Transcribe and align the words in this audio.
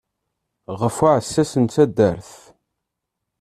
Ɣef 0.81 0.95
uɛssas 1.05 1.51
n 1.63 1.65
taddart. 1.73 2.31